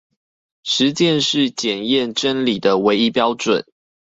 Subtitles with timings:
[0.65, 3.63] 實踐是檢驗真理的唯一標準